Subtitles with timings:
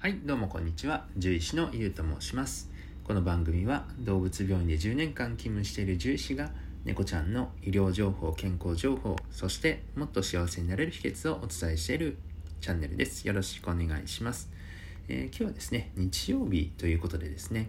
[0.00, 1.06] はい、どうもこんにちは。
[1.14, 2.70] 獣医師のゆうと申します。
[3.02, 6.50] この番組は動物病院で10年間勤務している獣医師が
[6.84, 12.16] 猫ちゃんの医療情報、健康情報、そしてもっと幸せになれる秘訣をお伝えしている
[12.60, 13.26] チャンネルです。
[13.26, 14.48] よろしくお願いします。
[15.08, 17.68] えー今日はですね、日曜日ということでですね、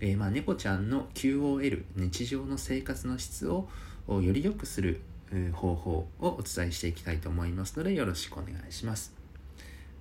[0.00, 3.70] えーまあ、猫ちゃんの QOL、日常の生活の質を
[4.06, 5.00] より良くする
[5.54, 9.19] 方法をお伝えしていきたいと思いますので、よろしくお願いします。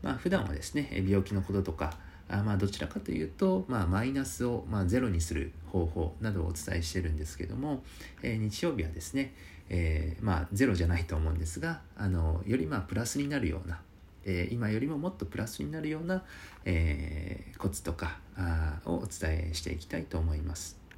[0.02, 1.98] まあ、普段はですね病気のこととか
[2.30, 7.84] あまあどちらかというと、まあ、マイナスを、まあ、ゼロにする方法などをお伝えしてるんですけども、
[8.22, 9.34] えー日曜日はですね、
[9.70, 13.82] えーまあ、ゼロじゃないと思うんですがあのよりまあプラスになるような、
[14.26, 16.24] えー今よりももっとプラスになるような、
[16.66, 20.89] えーコツとかあをお伝えしていきたいと思います。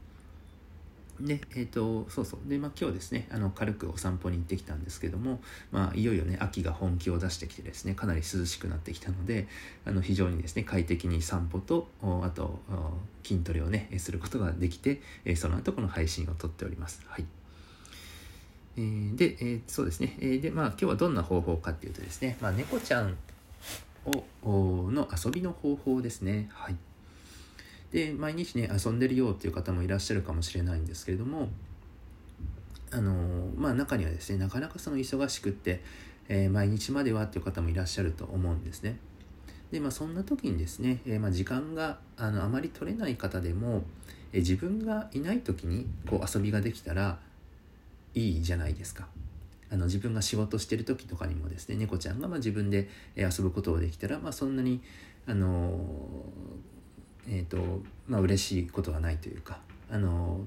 [1.25, 2.49] で、えっ、と、そうそう。
[2.49, 5.39] で、まあ今日ですね、あの、軽くお散歩に行ってきたんですけども、
[5.71, 9.47] まあいよいよね、秋が本気を出してきてですね、かなり涼しくなってきたので、
[9.85, 17.01] あの、非常にですね、快適に散歩と、おあと、お筋トレをね、することができて、えーその後この配信を撮っております。
[17.07, 17.25] はい。
[18.77, 20.17] えーで、えーそうですね。
[20.19, 23.17] えーで、まあ今日はどんな方法かっていうとですね、まあ猫ちゃん
[24.05, 26.49] を、おの遊びの方法ですね。
[26.51, 26.75] はい。
[27.91, 31.49] で毎日ね遊んでるよっていう方もいらっしゃるかもしれないんですけれども
[32.91, 35.81] あのまあ中にはですねなかなかその忙しくって、
[36.27, 38.97] えー毎日まではっていう方もいらっしゃると思うんですね。
[39.71, 43.83] でまあそんな時にですね、えーまあ、時間があのあまり取れない方でも、
[44.33, 47.19] えー自分がいない時にこう遊びができたら
[48.13, 49.07] いいじゃないですか。
[49.71, 54.81] あの自分が仕事してる時とかにもですね猫ちゃんがま自分で遊ぶことができたら、まあ、そんなに
[55.25, 55.71] あの
[57.27, 60.41] えーとまあ嬉しいことはないというかあの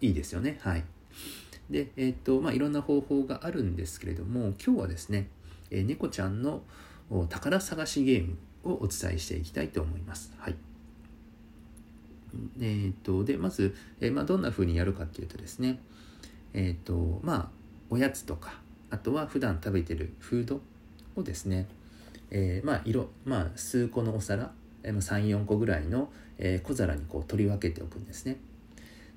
[0.00, 0.58] いいですよね。
[0.60, 0.84] はい。
[1.70, 5.28] でえっ、とまあいろんな方法があるんですけれども今日はですね、
[5.70, 6.62] えー猫ちゃんの
[7.28, 10.32] 宝探しゲームをお伝えしていきたいと思います。
[10.38, 10.56] はい。
[12.60, 15.80] えー、とでまず、えまあ、どんな風にやるかっていうとですね
[16.54, 17.48] えっ、とまあ
[17.90, 18.54] おやつとか
[18.90, 20.60] あとは普段食べてるフード
[21.14, 21.68] をですね、
[22.30, 24.52] えーまあ色まあ数個のお皿
[24.84, 26.10] 34個ぐらいの、
[26.64, 28.36] 小皿にこう取り分けておくんですね。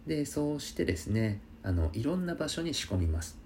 [0.06, 3.38] でそうしてですねあのいろんな場所に仕込みます。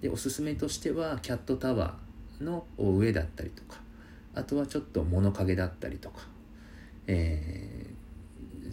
[0.00, 3.80] でおすすめとしてはキャットタワーの上だったりとか
[4.34, 6.22] あとはちょっと物陰だったりとか、
[7.06, 7.90] えー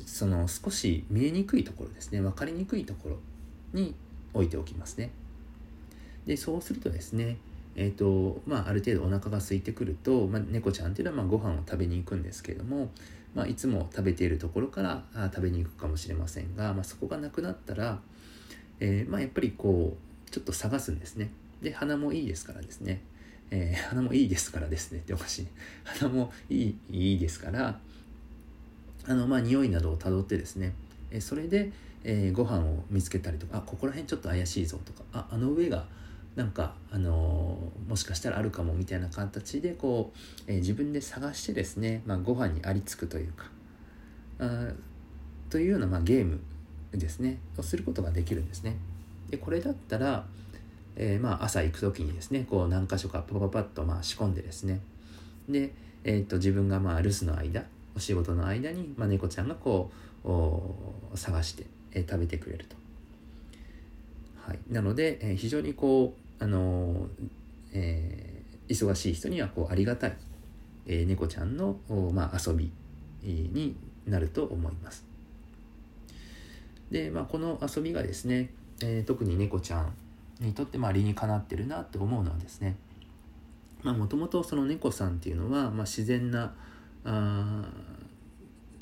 [0.08, 3.18] その少し見えにくいところですね分かりにくいところ
[3.74, 3.94] に
[4.34, 5.12] 置いておきますね。
[6.26, 7.38] でそうするとですね
[7.80, 12.90] えーとまあ、ある程度お腹が空いてくると、まあ、猫ちゃんっていうのはまあご飯を食べに行くんですけれども、
[13.36, 18.00] まあ、いつも食べているところからあ食べに行くかもしれませんが、まあ、そこがなくなったら、
[18.80, 21.30] えーまあ、やっぱりこうちょっと探すんですね。
[21.62, 23.02] で鼻もいいですからですね、
[23.52, 25.00] えー鼻もいいですからですね。
[25.00, 25.48] っておかしい。
[25.84, 27.80] 鼻もいいいいですから
[29.06, 30.74] あのまあ匂いなどをたどってですね、
[31.12, 31.72] えーそれで、
[32.04, 35.86] えーご飯を見つけたりとかあここら辺ちょっと怪しいぞとかああの上が
[36.38, 43.46] なんか、あのーもしかしたらあるかもみたいな形でこう、えー自分で探してですね、まあ、ご飯にありつくというか
[44.40, 44.72] あ
[45.50, 46.40] というような、まあ、ゲーム
[46.92, 48.78] ですねをすることができるんですね。
[49.30, 50.26] でこれだったら、
[50.96, 54.80] えーまあ、朝行く時にですねこう何箇所かパパパッとまあ仕込んでですね。
[55.50, 57.64] で、えー、と自分がまあ留守の間
[57.96, 59.90] お仕事の間に、まあ、猫ちゃんがこ
[60.24, 62.76] う探して、え食べてくれると。
[64.46, 67.08] はい、なので、え非常にこう、あの
[67.74, 68.38] えー
[68.70, 70.18] 忙しい人にはこうありがたい、
[70.86, 71.78] えー猫ちゃんの、
[72.14, 72.70] まあ、遊び
[73.24, 75.06] になると思います。
[76.92, 78.50] で、まあ、この遊びがですね、
[78.82, 79.94] えー特に猫ちゃん
[80.42, 82.76] にとってまあ理にかなってるなと思うのはですね
[83.84, 86.54] もともとその猫さんっていうのは、まあ、自然な
[87.06, 87.66] あ、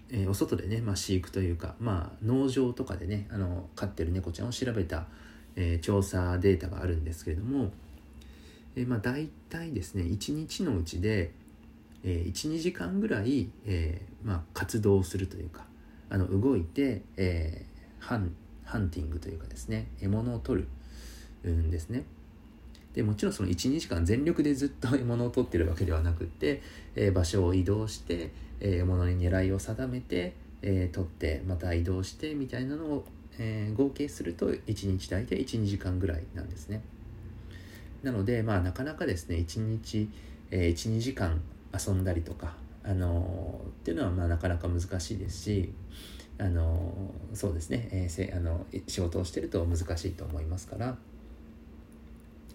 [0.10, 5.06] えーお外でね、まあ、飼育というか、まあ、農場とかでねあの飼ってる猫ちゃんを調べた、
[5.56, 7.72] えー調査データがあるんですけれども、
[8.76, 11.32] えーまあ、大体ですね1日のうちで、
[12.04, 15.66] えー12時間ぐらい、えーまあ、活動するというか
[16.10, 20.68] あの動いて、えーハンハンティングというかですね獲物を取
[21.44, 22.04] るんですね。
[22.94, 26.62] でもちろんその12時間全力でずっと 獲物を取ってるわけではなくって、
[26.96, 33.06] えー場所を移動して、えー獲物に狙いを定めて、えー取ってまた移動してみたいなのを、
[33.38, 36.82] えー合計すると1日大体12時間ぐらいなんですね。
[38.04, 40.10] なのでまあなかなかですね1日、
[40.52, 41.42] えー12時間
[41.74, 45.74] 遊んだりとか、あのーっていうのはまあなかなか難しいですし
[46.38, 50.98] あのそうですね、えーせあの仕事をしてると難しいと思いますから、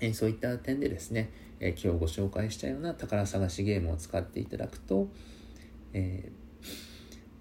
[0.00, 1.31] えーそういった点でですね、
[1.61, 5.09] え今日ご紹介したような宝探しゲームを使っていただくと、
[5.93, 6.31] え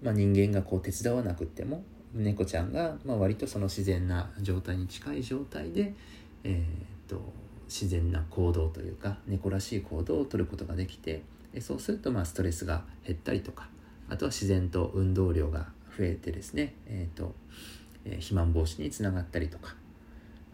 [0.02, 1.82] ー、まあ、人間がこう手伝わなくても
[2.14, 5.94] 猫ちゃんが、まあ、割とその自然な状態に近い状態で、
[6.44, 7.20] えーと、
[7.68, 11.22] 自然な行動というか猫らしい行動をとることができて
[11.60, 13.68] そうするとまあストレスが減ったりとか
[14.08, 17.34] あとは自然と運動量が増えてですね、えーと
[18.04, 19.74] えー、肥満防止につながったりとか、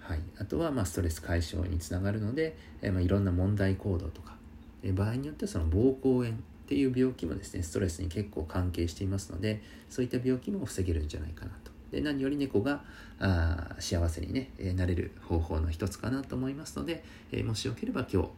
[0.00, 4.34] はい、あとはまあストレス解消につながるので、えー、まあいろんな問題行動とか、
[4.82, 6.36] えー、場合によってはその膀胱炎
[6.66, 11.70] っていう病気もですねストレスに結構関係していますのでそういった病気も防げるんじゃないかなと。
[11.92, 12.82] で何より猫が
[13.20, 18.28] あ幸せにね、え、なれる方法の一つかなと思いますので、えー、もしよければ今日、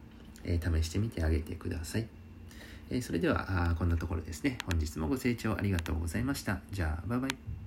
[0.43, 2.07] えー、試してみてあげてください、
[2.91, 4.59] えそれではあこんなところですね。
[4.69, 6.61] 本日もご清聴ありがとうございました。
[6.71, 7.58] じゃあバイバイ。